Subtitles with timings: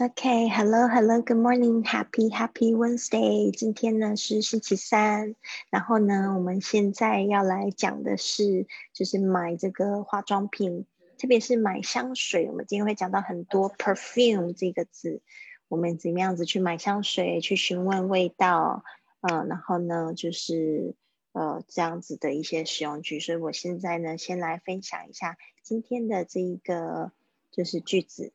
[0.00, 3.50] OK，Hello，Hello，Good morning，Happy，Happy Wednesday。
[3.50, 5.36] 今天呢是星期三，
[5.68, 10.86] 然后呢，我们现在要来讲的是，就是买这个化妆品，
[11.18, 12.48] 特别是买香水。
[12.48, 15.20] 我们今天会讲到很多 perfume 这个字，
[15.68, 18.82] 我们怎么样子去买香水，去询问味道，
[19.20, 20.94] 嗯，然后呢，就是
[21.32, 23.20] 呃这样子的一些使用句。
[23.20, 27.12] 所以我现在呢，先来分享一下今天的这一个
[27.50, 28.32] 就是句子。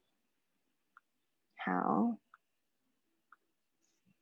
[1.65, 2.15] 好，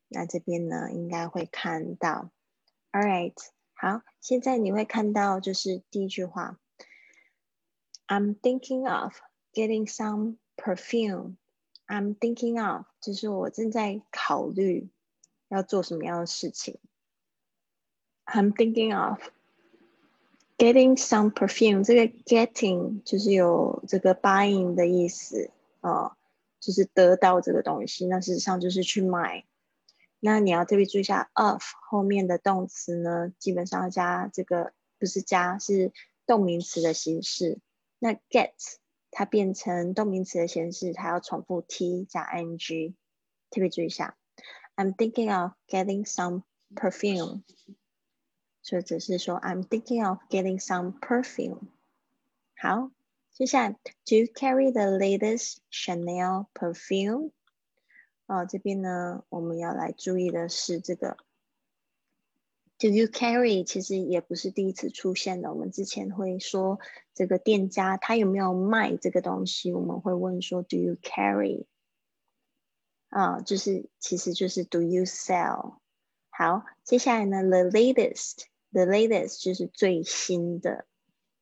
[0.08, 2.32] 那这边呢应该会看到
[2.94, 3.34] ，All right，
[3.74, 6.58] 好，现在你会看到就是第一句话
[8.08, 9.16] ，I'm thinking of
[9.52, 11.36] getting some perfume。
[11.86, 14.90] I'm thinking of，就是我正在考虑
[15.50, 16.80] 要做什么样的事情。
[18.24, 19.20] I'm thinking of
[20.58, 21.84] getting some perfume。
[21.84, 26.16] 这个 getting 就是有这个 buying 的意思哦。
[26.64, 29.44] 就是得到这个东西，那事实上就是去买。
[30.22, 35.92] 那你要特别注意一下，of 后面的动词呢，基本上要加这个，不是加，是
[36.26, 37.60] 动名词的形式。
[38.00, 38.54] 那 get
[39.12, 42.94] 它变成动名词的形式，它要重复 t 加 ing，
[43.50, 44.16] 特别注意一下。
[44.78, 47.42] I'm thinking of getting some perfume，
[48.62, 51.68] 所以只是说 I'm thinking of getting some perfume。
[52.56, 52.90] 好。
[53.34, 53.72] 接下来
[54.06, 57.32] ，Do you carry the latest Chanel perfume？
[58.28, 61.18] 哦，这边呢，我们要来注意的是这个
[62.78, 63.66] ，Do you carry？
[63.66, 65.52] 其实也不是第一次出现的。
[65.52, 66.80] 我们之前会说，
[67.16, 69.74] 这个店家他有没有卖这个东西？
[69.74, 71.66] 我们会问说，Do you carry？
[73.10, 75.80] 啊，就是其实就是 Do you sell？
[76.30, 80.86] 好，接下来呢，The latest，The latest 就是最新的。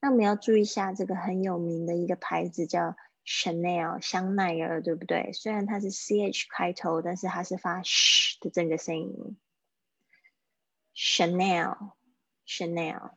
[0.01, 5.31] 那我们要注意一下这个很有名的一个牌子叫 Chanel 香奈儿，对不对？
[5.31, 9.37] 虽然它是 ch 开头，但是它是发 sh 的这个声音。
[10.95, 11.91] Chanel
[12.47, 13.11] Chanel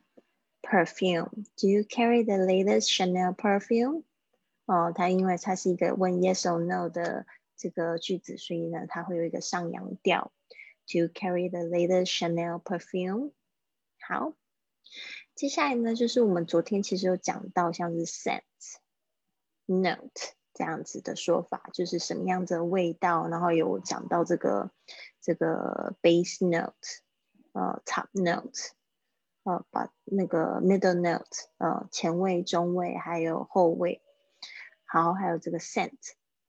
[0.61, 1.31] perfume.
[1.57, 4.03] Do you carry the latest Chanel perfume?
[4.67, 7.25] 哦，它因为它是一个问 yes or no 的
[7.57, 10.31] 这个句子，所以呢，它会有一个上扬调。
[10.87, 13.31] Do you carry the latest Chanel perfume?
[13.99, 14.33] 好。
[15.35, 18.41] 接下来呢，就是我们昨天其实有讲到，像是 scent、
[19.65, 24.71] note 这样子的说法，就是什么样子的味道，然后有讲到这个
[25.19, 26.73] 这个 base note，
[27.51, 28.71] 呃，top note，
[29.43, 34.01] 呃，把那个 middle note，呃，前位、中位还有后位，
[34.85, 35.99] 好，还有这个 scent。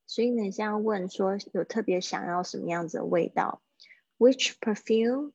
[0.07, 3.61] 所以呢，这样问说，有特别想要什么样子的味道
[4.17, 5.33] ？Which perfume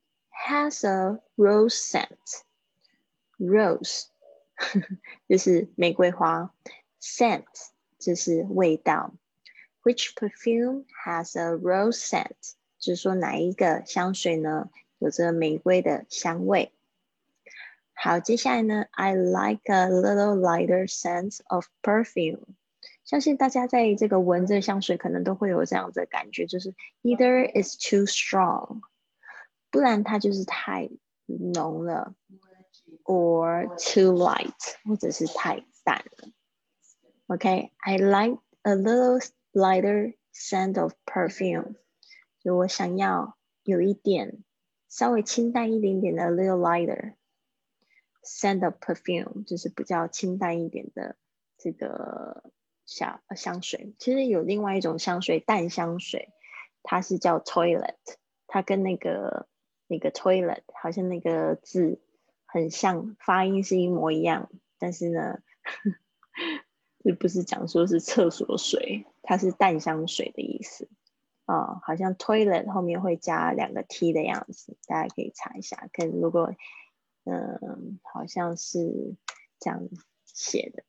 [0.47, 2.15] has a rose sent
[3.41, 4.05] Rose
[5.27, 6.53] 就是玫瑰花
[7.01, 7.45] ，scent
[7.97, 9.15] 就是味道。
[9.83, 12.53] Which perfume has a rose scent？
[12.77, 14.69] 就是说哪一个香水呢，
[14.99, 16.71] 有着玫瑰的香味。
[17.93, 22.43] 好，接下来呢，I like a little lighter scent of perfume。
[23.03, 28.81] 相信大家在这个闻这香水，可能都会有这样的感觉，就是 either is too strong，
[29.71, 30.89] 不然它就是太
[31.25, 32.13] 浓了。
[33.03, 34.53] Or too light，
[34.85, 36.29] 或者是太淡了。
[37.27, 37.99] OK，I、okay?
[37.99, 39.19] like a little
[39.53, 41.75] lighter scent of perfume，
[42.43, 44.43] 就我想要有一点
[44.89, 47.15] 稍微清淡一点点的 little lighter
[48.23, 51.15] scent of perfume，就是比较清淡一点的
[51.57, 52.51] 这个
[52.85, 53.95] 香香水。
[53.97, 56.29] 其实有另外一种香水，淡香水，
[56.83, 57.95] 它是叫 toilet，
[58.47, 59.47] 它跟那个
[59.87, 62.01] 那个 toilet 好像那个字。
[62.51, 65.39] 很像，发音是一模一样，但是呢，
[66.99, 70.89] 这不是讲说是厕所水，它是淡香水的意思
[71.45, 75.87] 啊，好像 toilet 后面会加两个 t 的样子，大家可以查一下。
[75.93, 76.53] 跟如果
[77.23, 79.15] 嗯，好像是
[79.57, 79.87] 这样
[80.25, 80.83] 写的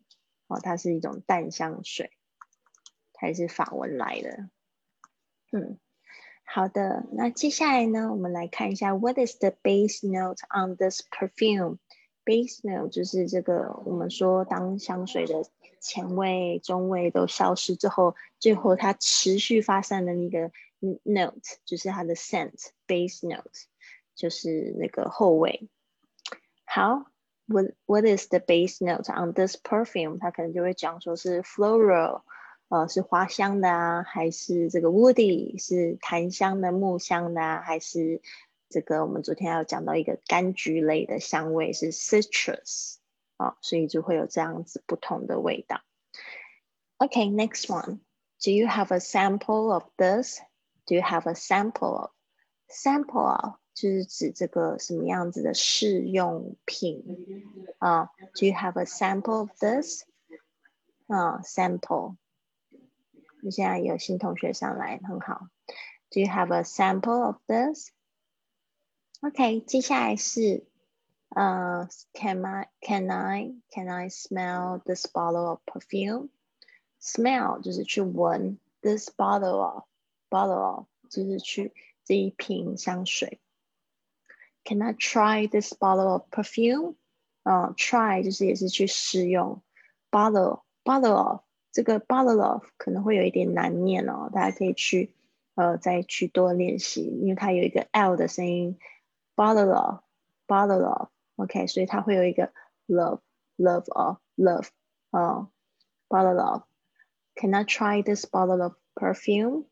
[0.49, 2.11] 哦，它是一种淡香水，
[3.13, 4.49] 它是法文来的，
[5.53, 5.79] 嗯。
[6.45, 11.79] 好的，那接下来呢，我们来看一下 What is the base note on this perfume?
[12.25, 15.45] Base note 就是这个我们说当香水的
[15.81, 20.51] 前味、中味都消失之后，最后它持续发散的那个
[21.05, 23.51] note 就是它的 scent base note
[24.15, 25.69] 就是那个后味。
[26.65, 27.07] 好
[27.47, 30.19] ，What What is the base note on this perfume？
[30.21, 32.23] 它可能就会讲说是 floral。
[32.73, 38.23] 呃，是花香的啊，还是这个 woody 是檀香的、木香的啊，还是
[38.71, 42.95] 这个我们昨天要讲到一个柑橘类的香味是 citrus
[43.37, 45.83] 啊，所以就会有这样子不同的味道。
[46.97, 50.41] OK，next one，Do you have a sample of this?
[50.87, 52.11] Do you have a sample of
[52.71, 57.05] sample of 就是指这个什么样子的试用品
[57.77, 60.05] 啊？Do you have a sample of this?
[61.09, 62.17] 啊，sample。
[63.42, 65.48] 你现在有新同学上来，很好。
[66.10, 67.92] Do you have a sample of this?
[69.22, 70.66] OK，接下来是
[71.30, 76.30] 呃，Can I can I can I smell this bottle of perfume?
[77.02, 79.84] Smell 就是去闻，this bottle of
[80.30, 81.74] bottle of 就是去
[82.06, 83.42] 这一瓶香水。
[84.64, 86.96] Can I try this bottle of perfume？
[87.44, 89.62] 啊，try 就是也是去试用，
[90.12, 91.42] bottle bottle of
[91.73, 95.15] 这个 bottle of 可能会有一点难念哦，大家可以去
[95.55, 98.79] 呃再去多练习，因为它有一个 l 的声音
[99.35, 100.01] ，bottle of
[100.47, 102.53] bottle of OK，所以它会有一个
[102.87, 103.21] love
[103.57, 104.69] love of love
[105.11, 105.49] 啊
[106.09, 106.63] ，bottle of。
[107.35, 109.65] Can I try this bottle of perfume?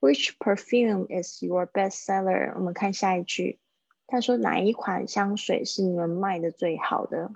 [0.00, 2.52] Which perfume is your best seller?
[2.56, 3.60] 我们看下一句，
[4.08, 7.30] 他说哪一款香水是你们卖的最好的？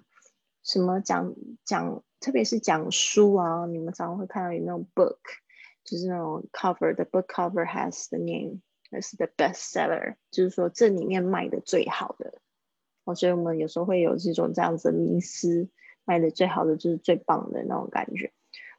[0.65, 1.35] 什么讲
[1.65, 5.19] 讲，特别是讲书啊，你们常常会看到有那种 book，
[5.85, 8.61] 就是那种 cover，the book cover has the name，
[8.91, 12.35] 那是 the best seller，就是说这里面卖的最好的。
[13.05, 15.69] 哦，所以我们有时候会有这种这样子的迷思，
[16.05, 18.33] 卖的最好的就是最棒的那种感觉。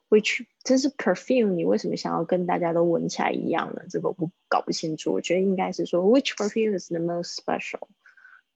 [0.10, 3.82] which 这是 perfume，你为什么想要跟大家都闻起来一样呢？
[3.90, 5.12] 这个我搞不清楚。
[5.12, 7.88] 我觉得应该是说 which perfume is the most special，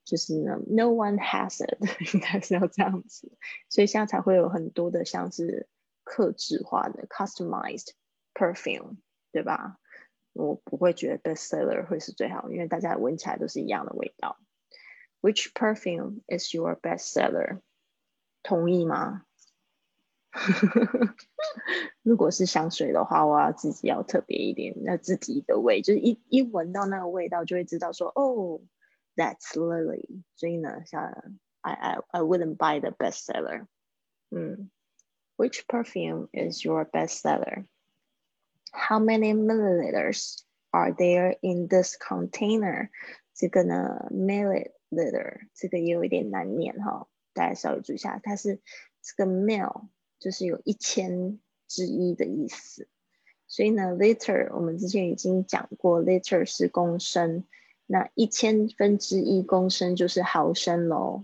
[0.07, 1.77] 就是呢 no one has it，
[2.15, 3.30] 应该是要这样子。
[3.68, 5.68] 所以现在才会有很多的像是
[6.06, 7.89] 克制化的 customized
[8.33, 8.95] perfume，
[9.33, 9.77] 对吧？
[10.31, 14.38] 我不会觉得 best seller 会是最好，因为大家闻起来都是一样的味道。
[15.19, 17.59] Which perfume is your best seller？
[18.44, 19.24] 同意吗？
[22.01, 28.62] 如果是香水的话，我要自己要特别一点，那自己的味，就是一一闻到那个味道，就会知道说，哦
[29.17, 30.23] ，That's Lily。
[30.37, 33.67] 所以呢，像 I I I wouldn't buy the bestseller。
[34.31, 34.70] 嗯，
[35.37, 37.67] Which perfume is your bestseller?
[38.73, 42.90] How many milliliters are there in this container？
[43.34, 48.61] 这个呢，milliliter 这个也有一点难念哈，大家稍微注意一下，它是
[49.00, 49.88] 这个 mill。
[50.19, 52.87] 就是有一千之一的意思，
[53.49, 57.44] 所以呢，liter 我们之前已经讲过，liter 是公升，
[57.88, 61.24] 那一千分之一公升就是毫升喽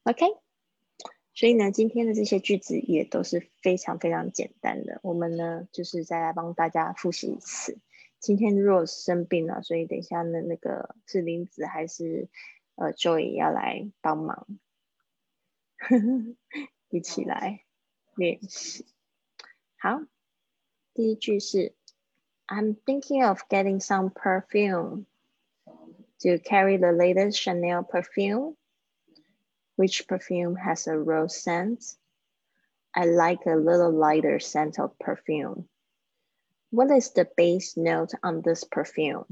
[0.04, 0.26] OK，
[1.34, 5.00] 所以呢，今天的这些句子也都是非常非常简单的。
[5.02, 7.80] 我们呢，就是再来帮大家复习一次。
[8.20, 12.28] 今天 Rose 生病了，所以等一下呢，那个是林子还是
[12.76, 14.48] 呃 Joy 要来帮忙，
[16.90, 17.64] 一起来。
[18.16, 18.86] 练习。
[19.78, 20.02] 好，
[20.94, 21.74] 第一句是
[22.46, 25.06] I'm thinking of getting some perfume.
[26.24, 28.56] to carry the latest Chanel perfume?
[29.77, 31.84] Which perfume has a rose scent?
[32.94, 35.69] I like a little lighter scent of perfume.
[36.70, 39.25] What is the base note on this perfume?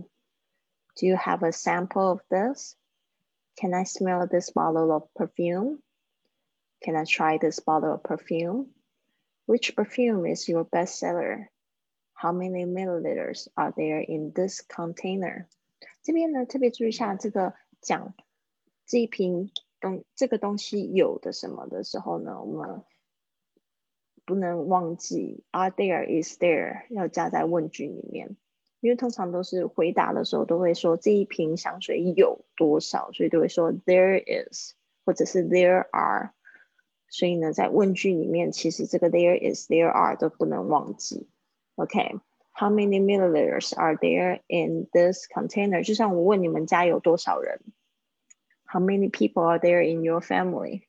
[0.96, 2.76] Do you have a sample of this?
[3.58, 5.82] Can I smell this bottle of perfume?
[6.82, 8.68] Can I try this bottle of perfume?
[9.46, 11.50] Which perfume is your best seller?
[12.14, 15.48] How many milliliters are there in this container?
[16.02, 18.14] 这边呢，特别注意一下这个讲
[18.86, 19.50] 这一瓶
[19.81, 22.83] 东这个东西有的什么的时候呢，我们
[24.23, 28.37] 不能忘记 are there is there 要加在问句里面，
[28.79, 36.31] 因为通常都是回答的时候都会说这一瓶香水有多少，所以都会说 there is 或者是 there are。
[37.13, 41.27] 所以呢，在问句里面，其实这个 there is there are 都不能忘记。
[41.75, 45.85] OK，How many milliliters are there in this container？
[45.85, 47.59] 就像我问你们家有多少人
[48.71, 50.83] ，How many people are there in your family？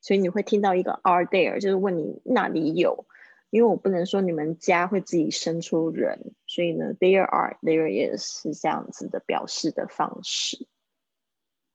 [0.00, 3.06] 所以你会听到一个 are there，就是问你那里有，
[3.50, 10.66] 因为我不能说你们家会自己生出人，所以呢，there are there is 是这样子的表示的方式。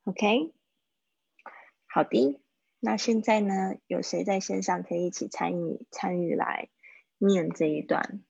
[0.05, 0.53] OK，
[1.87, 2.41] 好的。
[2.79, 3.75] 那现在呢？
[3.87, 6.69] 有谁在线上可以一起参与参与来
[7.17, 8.23] 念这一段？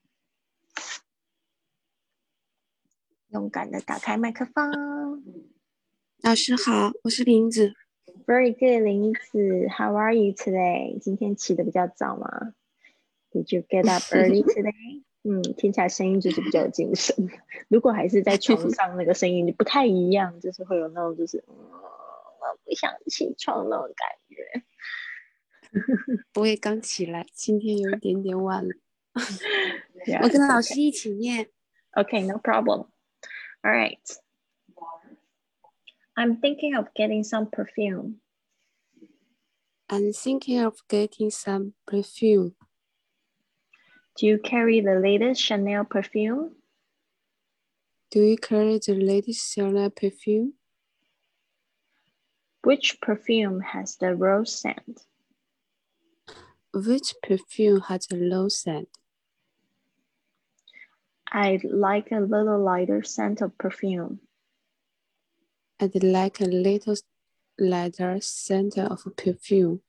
[3.28, 5.55] 勇敢的打开麦克风。
[6.26, 7.74] 老师好，我是林子。
[8.26, 10.98] Very good，林子，How are you today？
[10.98, 12.52] 今天起的比较早吗
[13.30, 15.04] ？Did you get up early today？
[15.22, 17.14] 嗯，听起来声音就是比较有精神。
[17.68, 24.64] 如果还是在床上，那个声音就不太一样，就是会有那种就是嗯，我不想起床那种感觉。
[26.40, 28.74] 我也刚起来，今天有一点点晚了。
[30.24, 31.46] 我跟老师一起念。
[31.92, 32.88] Okay, no problem.
[33.62, 34.00] All right.
[36.16, 38.20] I'm thinking of getting some perfume.
[39.90, 42.54] I'm thinking of getting some perfume.
[44.16, 46.56] Do you carry the latest Chanel perfume?
[48.10, 50.54] Do you carry the latest Chanel perfume?
[52.62, 55.02] Which perfume has the rose scent?
[56.72, 58.88] Which perfume has a low scent?
[61.30, 64.20] I'd like a little lighter scent of perfume.
[65.78, 66.96] I'd like a little
[67.58, 69.82] lighter scent of perfume.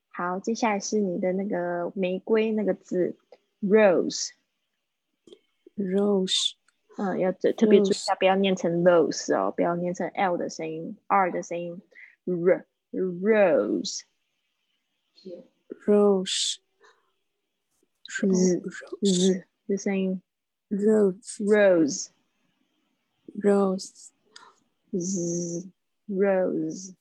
[0.08, 3.18] 好，接下来是你的那个玫瑰那个字
[3.60, 4.32] Rose，Rose。
[6.96, 11.82] 嗯，要特别注意下，不要念成 rose 哦，不要念成 L 的声音，R 的声音
[12.24, 12.64] ，R。
[12.92, 14.04] Rose
[15.86, 16.58] rose,
[18.08, 18.60] z
[19.02, 19.42] rose,
[19.76, 20.22] 声音
[20.70, 22.10] rose, rose
[23.42, 24.10] rose,
[24.92, 25.68] z
[26.08, 26.94] rose，rose,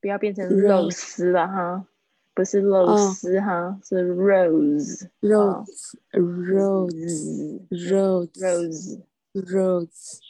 [0.00, 1.86] 不要变成 Rose 肉丝了哈，
[2.34, 9.02] 不是肉哦丝哈，是 rose rose, rose, rose, rose。
[9.34, 10.20] rose.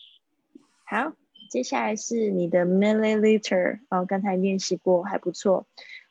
[0.85, 1.17] 好，
[1.51, 5.67] 接下来是你的 milliliter 哦，刚才练习过，还不错。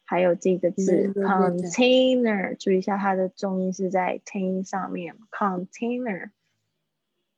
[0.08, 6.30] 还有这个字 container，注意一下它的重音是在 tin 上面，container。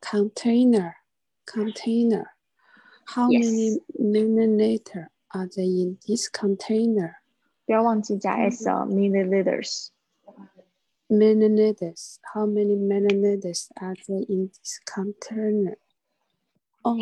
[0.01, 0.93] Container,
[1.45, 2.27] container.
[3.05, 7.15] How many milliliter are there in this container?
[7.65, 9.87] 不要忘记加 s 哦，milliliters。
[11.09, 12.17] milliliters.
[12.33, 15.77] How many milliliters are there in this container?
[16.87, 16.95] Oh,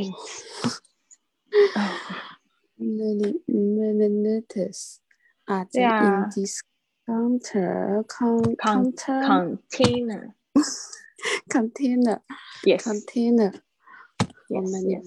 [2.79, 4.99] milli- milliliters
[5.47, 6.23] are there Yeah.
[6.23, 6.63] in this
[7.05, 10.33] counter con, counter container。
[11.49, 12.21] container
[12.65, 12.83] Yes.
[12.83, 13.51] container?
[14.49, 14.71] Yes.
[14.71, 15.05] many Yes.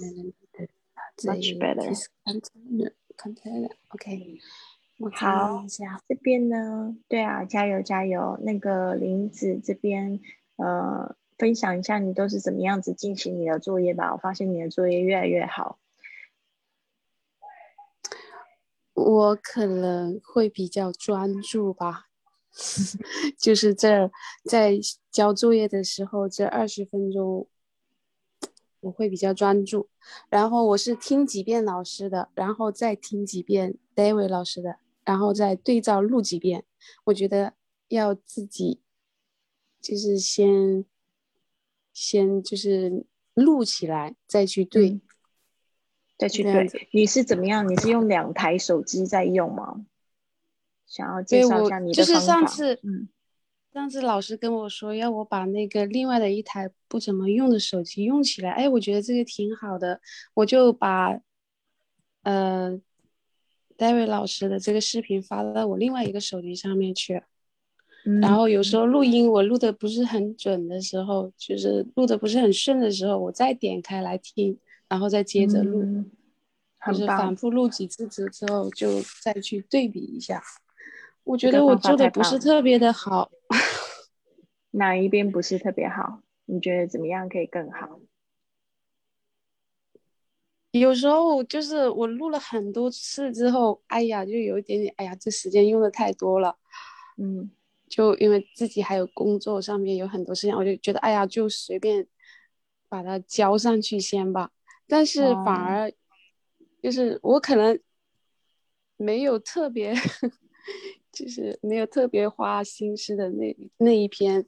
[1.25, 1.93] Much better.
[2.25, 2.93] container?
[3.17, 3.71] Container.
[3.91, 4.39] OK.
[4.99, 5.65] 我好。
[6.09, 8.39] 这边呢，对啊，加油加油！
[8.43, 10.21] 那个林子这边，
[10.57, 14.13] 呃，分享一下你都是怎么样子进行你的作业吧。
[14.13, 15.79] 我发现你的作业越来越好。
[18.95, 22.09] 我可能会比较专注吧，
[23.39, 24.11] 就是这
[24.45, 24.79] 在
[25.13, 27.47] 交作业的时候，这二十分钟
[28.81, 29.89] 我会比较专注。
[30.29, 36.65] 然后我是听几遍老师的，然后再听几遍 David 老师的，然后再对照录几遍。
[37.05, 37.55] 我觉得
[37.87, 38.81] 要自己
[39.81, 40.85] 就是先
[42.01, 44.91] 先就是录起来，再去对。
[44.91, 45.01] 嗯
[46.17, 46.89] 再去对。
[46.91, 47.69] 你是怎么样？
[47.69, 49.87] 你是用两台手机在用吗？
[50.85, 52.19] 想要介绍一下你的就是。
[52.19, 53.09] 上次，嗯，
[53.73, 60.01] 上次老师跟我说要我把那个另外的一台不怎么用的手机用起来，哎，我觉得这个挺好的，
[60.35, 61.21] 我就把
[62.25, 62.81] 呃
[63.77, 67.23] 戴维老师的这个视频发到我另外一个手机上面去。
[68.11, 76.11] 嗯然后有时候录音我录的不是很准的时候，就是录的不是很顺的时候，我再点开来听，然后再接着录，嗯
[76.87, 78.89] 就是反复录几次之之后，就
[79.23, 80.43] 再去对比一下。
[81.25, 83.31] 我觉得我做的不是特别的好，
[84.73, 86.23] 哪一边不是特别好？
[86.47, 88.01] 你觉得怎么样可以更好？
[90.71, 96.57] 有时候就是我录了很多次之后，哎呀，就有一点点，哎呀，这时间用的太多了。
[97.19, 97.51] 嗯
[97.89, 102.07] 就因为自己还有工作上面有很多事情，我就觉得哎呀，就随便
[102.89, 104.51] 把它交上去先吧。
[104.87, 105.93] 但是反哦而
[106.83, 107.79] 就是我可能
[108.97, 109.95] 没有特别，
[111.13, 114.47] 就是没有特别花心思的那那一篇，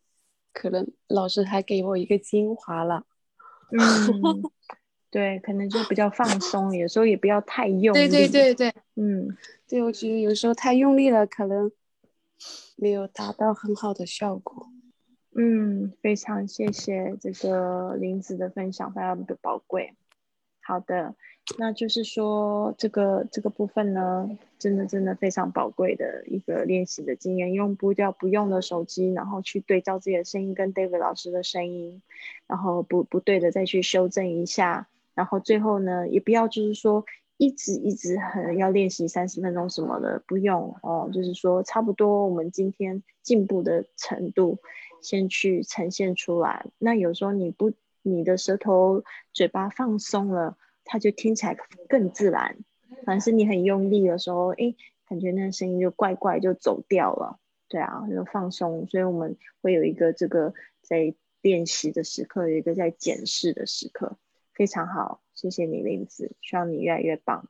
[0.53, 3.05] 可能老师还给我一个精华了。
[3.73, 4.43] 嗯，
[5.11, 8.09] 对，可能就比较放松，有时候也不要太用力。
[8.09, 9.37] 对对对对嗯，
[9.69, 11.71] 对，我觉得有时候太用力了，可能
[12.77, 14.69] 没有达到很好的效果。
[15.37, 19.95] 嗯，非常谢谢这个林子的分享，非常的宝贵。
[20.63, 21.15] 好的，
[21.59, 24.29] 那就是说这个这个部分呢，
[24.59, 32.03] 真的真的非常宝贵的一个练习的经验，用不掉不用的手机，然后去对照自己的声音跟 David 老师的声音，
[32.47, 37.05] 然后不不对的再去修正一下，然后最后呢，也不要就是说
[37.41, 44.59] 一直一直很要练习三十分钟什么的，不用哦，就是说差不多我们今天进步的程度。
[45.03, 46.67] 先去呈现出来。
[46.77, 51.57] 那有时候你不，你的舌头、嘴巴放松了，它就听起来
[51.89, 52.59] 更自然。
[53.07, 54.75] 反是你很用力的时候，哎，
[55.09, 57.39] 感觉那个声音就怪怪，就走掉了。
[57.67, 58.87] 对啊，就放松。
[58.89, 64.19] 所以我们会有一个这个在练习的时刻，有一个在检视的时刻，
[64.53, 65.23] 非常好。
[65.41, 67.49] 谢谢你，林子，希望你越来越棒。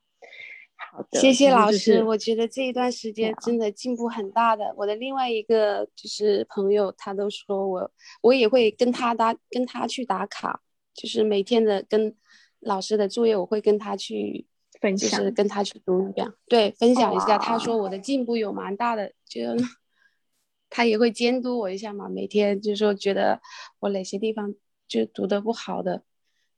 [0.76, 4.72] 好的，谢谢老师，就是我觉得这一段时间真的进步很大的。
[4.76, 7.90] 我的另外一个就是朋友，他都说我，
[8.22, 10.62] 我也会跟他打，跟他去打卡，
[10.94, 12.14] 就是每天的跟
[12.60, 14.46] 老师的作业，我会跟他去
[14.80, 17.36] 分享就是跟他去读一遍，对，分享一下。
[17.36, 19.40] 他说我的进步有蛮大的，就
[20.70, 23.40] 他也会监督我一下嘛，每天就说觉得
[23.80, 24.54] 我哪些地方
[24.86, 26.04] 就读的不好的，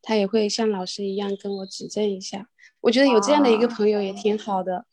[0.02, 2.48] 他也会像老师一样跟我指正一下。
[2.80, 4.84] 我觉得有这样的一个朋友也挺好的，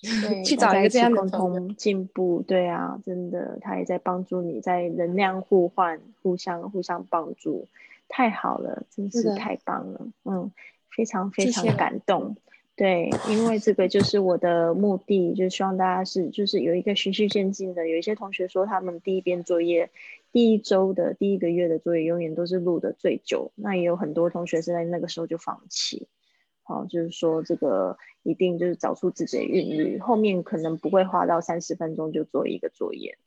[0.00, 1.30] 对， 去找一个这样的共。
[1.30, 7.66] 同进步，对啊，真的，他也在帮助你，在能量互换，互相互相帮助，
[8.08, 10.52] 太好了，真是太棒了，嗯，
[10.88, 12.36] 非常非常谢谢感动。
[12.74, 17.86] 对，因为这个就是我的目的，就是希望大家是就是有一个循序渐进的。
[17.86, 19.90] 有一些同学说他们第一遍作业，
[20.32, 26.08] 第一周的第一个月的作业永远都是录的最久，那也有很多同学是在那个时候就放弃。
[26.64, 33.18] 好、就是说这个一定就是找出自己的韵律，后面可能不会花到三十分钟就做一个作业。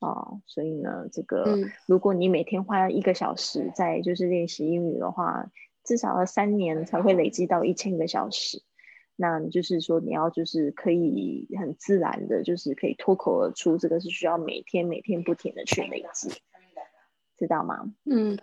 [0.00, 5.50] 哦，所以呢，这个、嗯如果你每天花一个小时在就是练习英语的话，
[5.82, 8.60] 至少要三年才会累积到一千个小时。
[9.16, 16.30] 那你就是说你要就是可以很自然的，就是可以脱口而出，这个是需要每天每天不停的去累积，
[17.38, 17.94] 知道吗？
[18.04, 18.38] 嗯，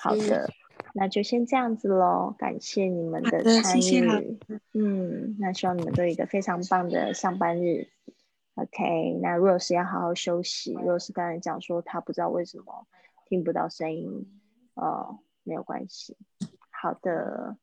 [0.00, 0.48] 好的，
[0.94, 4.38] 那就先这样子喽，感谢你们的的参谢谢老与。
[4.72, 7.88] 嗯，那希望你们都有一个非常棒的上班日。
[8.54, 10.74] OK，那 Rose 要好好休息。
[10.74, 12.86] Rose 刚才讲说她不知道为什么
[13.26, 14.28] 听不到声音，
[14.74, 16.16] 哦，没有关系。
[16.84, 17.56] 好的，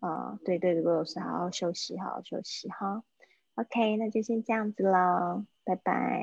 [0.00, 3.02] 啊、对对，Rose 好好休息，好好休息哈。
[3.54, 6.22] OK，那就先这样子喽，拜拜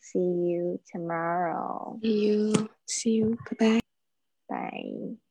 [0.00, 3.80] ，See you tomorrow，See you, see you, 拜拜。
[4.46, 5.29] 拜。